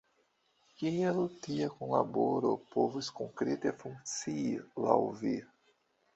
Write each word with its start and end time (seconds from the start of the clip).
Kiel 0.77 1.19
tia 1.43 1.67
kunlaboro 1.73 2.55
povus 2.73 3.11
konkrete 3.21 3.75
funkcii, 3.85 4.49
laŭ 4.89 4.99
vi? 5.23 5.37